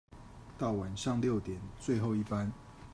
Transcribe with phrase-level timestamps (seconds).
[0.57, 2.51] 到晚上六點最後一班